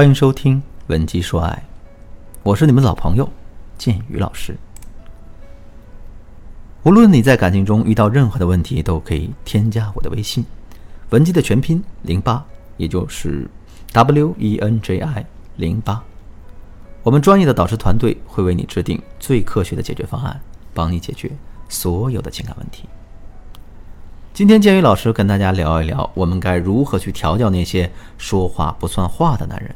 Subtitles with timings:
[0.00, 0.56] 欢迎收听
[0.86, 1.50] 《文姬说爱》，
[2.42, 3.28] 我是你们老朋友
[3.76, 4.56] 建宇老师。
[6.84, 10.42] 无论你在感情中遇到任何的问题，都可以添加我的微信
[11.12, 12.42] “文姬”的全拼零八，
[12.78, 13.46] 也就是
[13.92, 15.26] W E N J I
[15.56, 16.02] 零八。
[17.02, 20.40] 我们专业的导师团队会为你制定最科学的解决方案，
[20.72, 21.30] 帮你解决
[21.68, 22.88] 所有的情感问题。
[24.32, 29.74] 今天建宇老师跟大家聊一聊，我们该如何去调教那些说话不算话的男人。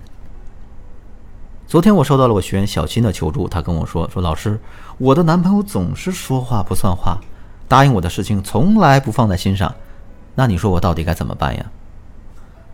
[1.66, 4.60] 昨天我收到了我学员小新的求助，他跟我说：“说老师，
[4.98, 7.18] 我的男朋友总是说话不算话，
[7.66, 9.74] 答应我的事情从来不放在心上，
[10.34, 11.64] 那你说我到底该怎么办呀？”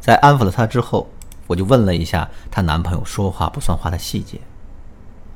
[0.00, 1.08] 在安抚了他之后，
[1.46, 4.40] 我就问了一下她男朋友说话不算话的细节。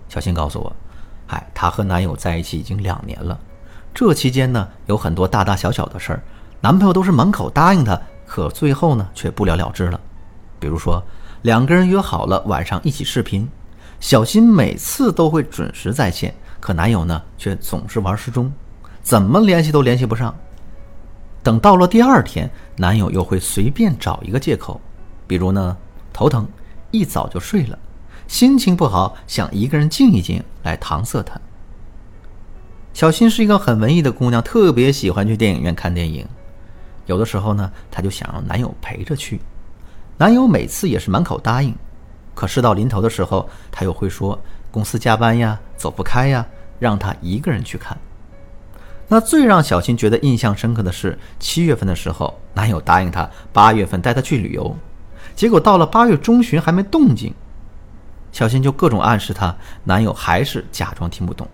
[0.09, 0.75] 小新告诉我
[1.27, 3.39] ：“嗨，她和男友在一起已经两年了，
[3.95, 6.23] 这期间呢，有很多大大小小的事儿。”
[6.61, 10.01] 男朋友都是满口答应她，可最后呢却不了了之了。
[10.59, 11.03] 比如说，
[11.45, 13.47] 两个人约好了晚上一起视频，
[14.01, 18.51] 小新每次都会准时在线，可男友呢却总是玩失踪，
[19.03, 20.35] 怎么联系都联系不上。
[21.43, 24.81] 等到了第二天，男友又会随便找一个借口，
[25.27, 25.77] 比如呢
[26.15, 26.49] 头疼，
[26.91, 27.79] 一早就睡了，
[28.27, 31.39] 心情不好，想一个人静一静来搪塞他。
[32.95, 36.27] 小新是一个很文艺的姑娘，特别喜欢去电影院看电影。
[37.05, 39.39] 有的时候呢，她就想让男友陪着去，
[40.17, 41.75] 男友每次也是满口答应，
[42.35, 44.39] 可事到临头的时候，他又会说
[44.71, 46.47] 公司加班呀，走不开呀，
[46.79, 47.99] 让她一个人去看。
[49.09, 54.77] 那最让小新觉得印象深刻的是，七月份的时候，男友答应她八月份带她去旅游，
[55.35, 57.35] 结果到了八月中旬还没动静，
[58.31, 61.47] 小新就各种暗示她，男友还是假装听不懂，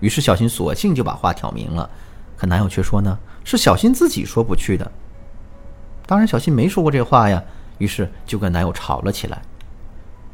[0.00, 1.88] 于是小新索性就把话挑明了。
[2.36, 4.92] 可男友却说呢，是小新自己说不去的。
[6.06, 7.42] 当然，小新没说过这话呀。
[7.78, 9.42] 于是就跟男友吵了起来。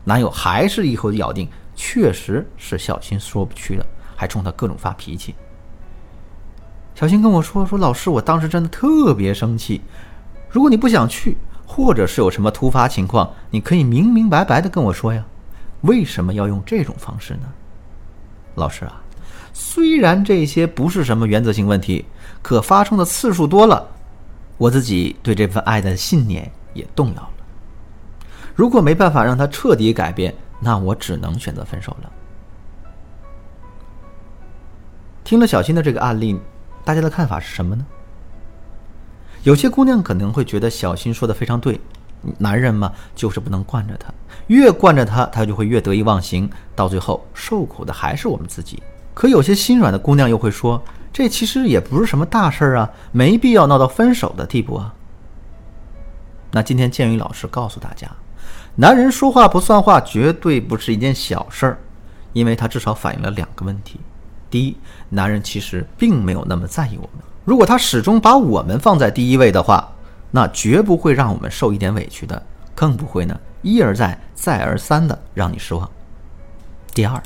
[0.05, 5.35] 男友还是一口咬定，确实是小新说不去的，还冲他各种发脾气。
[6.95, 9.80] 小新跟我说：“说老师，我当时真的特别生气。
[10.51, 11.36] 如果你不想去，
[11.67, 15.25] 或者是有什么突发情况，你可以明明白白的跟我说呀。
[15.80, 17.48] 为什么要用这种方式呢？
[18.55, 19.02] 老师啊。”
[19.55, 22.05] 虽然这些不是什么原则性问题，
[22.41, 23.86] 可发生的次数多了，
[24.62, 27.30] 我自己对这份爱的信念也动摇了。
[28.55, 32.12] 如果没办法让他彻底改变，那我只能选择分手了。
[35.24, 36.39] 听了小新的这个案例，
[36.84, 37.84] 大家的看法是什么呢？
[39.42, 41.80] 有些姑娘可能会觉得小新说的非常对，
[42.39, 44.14] 男人嘛就是不能惯着他，
[44.46, 48.80] 越惯着他，他就会越得意忘形，到最后受苦的还是我们自己。
[49.12, 50.80] 可有些心软的姑娘又会说
[51.12, 54.95] ：“这其实也不是什么大事儿啊，没必要闹到分手的地步啊。”
[56.50, 58.08] 那今天建宇老师告诉大家，
[58.74, 61.78] 男人说话不算话绝对不是一件小事儿，
[62.33, 64.01] 因为他至少反映了两个问题：
[64.51, 64.77] 第一，
[65.08, 69.90] 男人其实并没有那么在意我们；如果他始终把我们放在第一位的话，
[70.30, 72.42] 那绝不会让我们受一点委屈的，
[72.74, 75.89] 更不会呢一而再、再而三的让你失望。
[76.95, 77.22] 第二。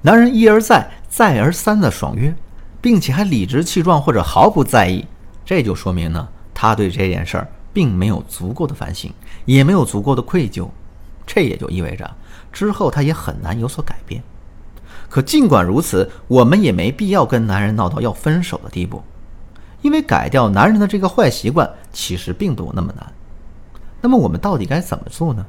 [0.00, 2.32] 男人一而再、再而三的爽约，
[2.80, 5.04] 并且还理直气壮或者毫不在意，
[5.44, 9.12] 这就说明呢，他对这件事儿并没有足够的反省，
[9.44, 10.68] 也没有足够的愧疚。
[11.26, 12.10] 这也就意味着
[12.50, 14.22] 之后他也很难有所改变。
[15.10, 19.02] 可尽管如此，我们也没必要跟男人闹到要分手的地步，
[19.82, 23.12] 因为改掉男人的这个坏习惯其实并不那么难。
[24.00, 25.44] 那么我们到底该怎么做呢？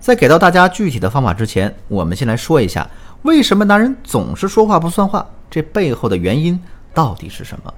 [0.00, 2.90] 在给到大家具体的方法之前，我们先来说一下
[3.22, 6.58] 为什么男人总是说话不算话，这背后的原因
[6.94, 7.74] 到底是什么？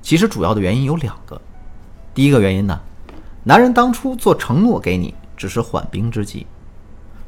[0.00, 1.42] 其实主要的原因有两个。
[2.14, 2.80] 第一个原因呢，
[3.42, 6.46] 男人当初做承诺给你只是缓兵之计，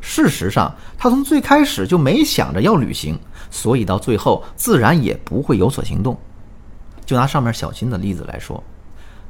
[0.00, 3.18] 事实上他从最开始就没想着要履行，
[3.50, 6.16] 所以到最后自然也不会有所行动。
[7.04, 8.62] 就拿上面小新的例子来说，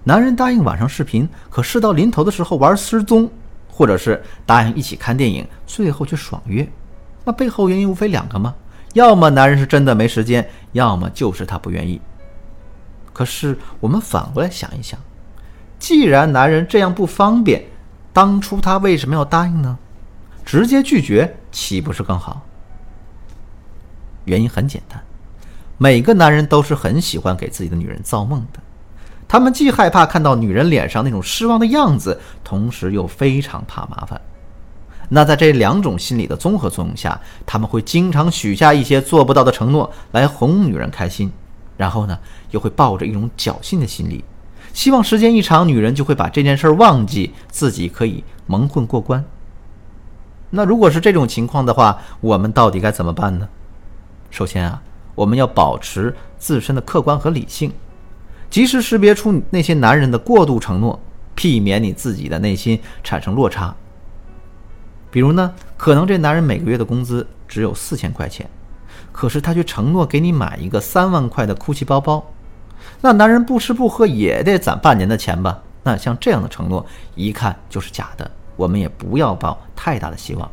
[0.05, 3.31] 男人答应晚上视频，可事到临头的时候玩失踪。
[3.75, 6.71] 或者是答应一起看电影，最后却爽约，
[7.25, 8.55] 那背后原因无非两个吗？
[8.93, 12.01] 要么男人是真的没时间，要么就是他不愿意。
[13.13, 14.99] 可是我们反过来想一想，
[15.79, 17.65] 既然男人这样不方便，
[18.13, 19.79] 当初他为什么要答应呢？
[20.45, 22.43] 直接拒绝岂不是更好？
[24.25, 25.03] 原因很简单，
[25.79, 28.61] 每个男人都是很喜欢给自己的女人造梦的。
[29.29, 34.21] 他们既害怕看到女人脸上那种失望的样子，同时又非常怕麻烦。
[35.09, 41.31] 那在这两种心理的综合作用下，他们会经常许下一些做不到的承诺来哄女人开心，
[41.77, 42.19] 然后呢，
[42.51, 44.25] 又会抱着一种侥幸的心理，
[44.73, 49.25] 希望时间一长，女人就会把这件事忘记，自己可以蒙混过关。
[50.51, 53.49] 那如果是这种情况的话，我们到底该怎么办呢？
[54.31, 54.83] 首先啊，
[55.15, 57.73] 我们要保持自身的客观和理性，
[58.49, 60.99] 及时识别出那些男人的过度承诺，
[61.35, 63.75] 避免你自己的内心产生落差。
[65.13, 68.49] 比如呢，可能这男人每个月的工资只有四千块钱，
[69.13, 72.25] 可是他却承诺给你买一个三万块的 GUCCI 包包，
[73.03, 75.63] 那男人不吃不喝也得攒半年的钱吧？
[75.83, 78.31] 那像这样的承诺，一看就是假的。
[78.57, 80.51] 我们也不要抱太大的希望。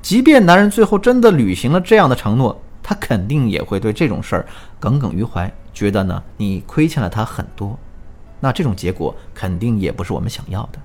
[0.00, 4.46] 即便男人最后真的履行了这样的承诺，他肯定也会对这种事儿
[4.78, 7.78] 耿耿于怀，觉得呢你亏欠了他很多。
[8.38, 10.78] 那这种结果肯定也不是我们想要的。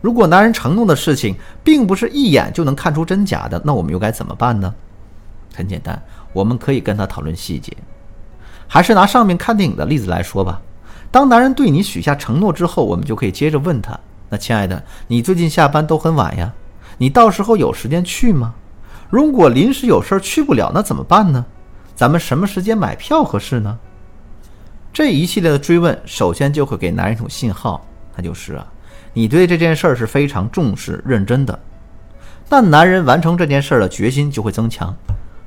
[0.00, 1.34] 如果男人承诺的事情
[1.64, 4.72] 并不是一眼就能看出真假的，那我们又该怎么办呢？
[5.54, 6.00] 很简单，
[6.32, 7.76] 我们可以跟他讨论细节。
[8.66, 10.60] 还是拿上面看电影的例子来说吧。
[11.10, 13.98] 当男人对你许下承诺之后，我们就可以接着问他。
[14.28, 16.52] 那亲爱的，你最近下班都很晚呀，
[16.98, 18.54] 你到时候有时间去吗？
[19.08, 21.44] 如果临时有事儿去不了，那怎么办呢？
[21.96, 23.78] 咱们什么时间买票合适呢？
[24.92, 27.84] 这一系列的追问，首先就会给男人一种信号，
[28.14, 28.66] 那就是啊，
[29.18, 31.58] 你对这件事儿是非常重视、认真的。
[32.48, 34.94] 那男人完成这件事儿的决心就会增强。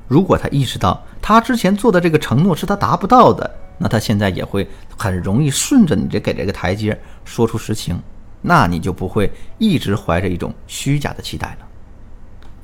[0.09, 7.97] 如果他意识到他之前做的这个承诺是他达不到的，那他现在也会很容易顺着你这给这个台阶说出实情。
[8.41, 11.65] 那你就不会一直怀着一种虚假的期待了。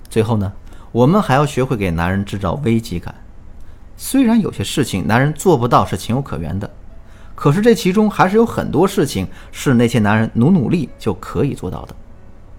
[0.09, 0.51] 最后呢，
[0.91, 3.15] 我们还要学会给男人制造危机感。
[3.95, 6.69] 虽然有些事情男人做不到是情有可原的，
[7.37, 11.95] 可是这其中还是有很多事情是那些男人努努力就可以做到的，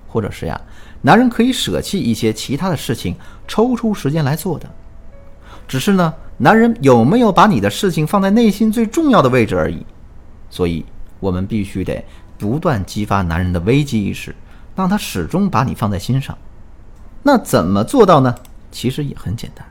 [0.06, 0.58] 或者是呀，
[1.02, 3.16] 男人可以舍弃一些其他的事情，
[3.48, 4.70] 抽出时间来做的。
[5.66, 9.84] 只是呢，男人有没有把你的事情放在内心最重要的位置而已。
[10.48, 10.86] 所以，
[11.18, 12.04] 我们必须得。
[12.38, 14.32] 不断激发男人的危机意识，
[14.76, 16.38] 让他始终把你放在心上。
[17.20, 18.32] 那怎么做到呢？
[18.70, 19.66] 其实也很简单。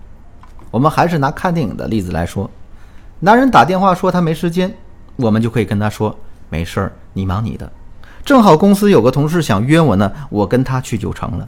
[0.70, 2.52] 我们还是拿看电影的例子来说，
[3.22, 4.76] 男人打电话说他没时间，
[5.18, 6.18] 我们就可以跟他说
[6.50, 7.70] ：“没事儿，你忙你的。
[8.24, 11.48] 正好公司有个同事想约我呢，我跟他去就成了。”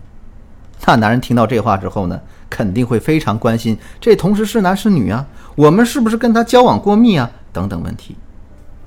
[0.85, 2.19] 那男人听到这话之后呢，
[2.49, 5.23] 肯定会非常关心这同事是男是女啊，
[5.55, 8.15] 我们是不是跟他交往过密啊，等等问题。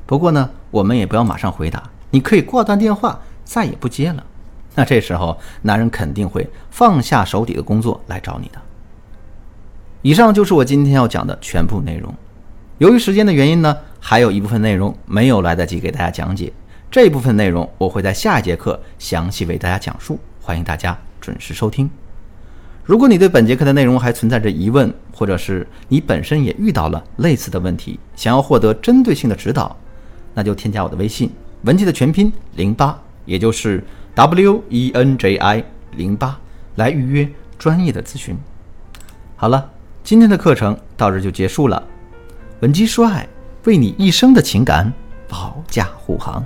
[0.04, 1.82] 不过呢，我们也不要马上回答。
[2.10, 4.24] 你可以挂断电话，再也不接了。
[4.74, 8.60] 那这时候，男人肯定会放下手底的工作来找你的。
[10.00, 12.12] 以上就是我今天要讲的全部内容。
[12.82, 16.52] 由于时间的原因呢，还有一部分内容没有来得及给大家讲解。
[16.90, 21.88] 这部分内容我会在下一节课详细为大家讲述，欢迎大家准时收听。
[22.82, 29.76] 如果你对本节课的内容还存在着疑问，或者是你本身也遇到了类似的问题，想要获得针对性的指导，
[30.34, 31.30] 那就添加我的微信。
[31.62, 33.84] 文姬的全拼零八，也就是
[34.16, 36.36] W E N J I 零八，
[36.74, 37.28] 来预约
[37.60, 38.36] 专业的咨询。
[39.36, 39.70] 好了，
[40.02, 41.80] 今天的课程到这就结束了。
[42.62, 43.28] 文姬说爱，
[43.64, 44.90] 为你一生的情感
[45.28, 46.44] 保驾护航。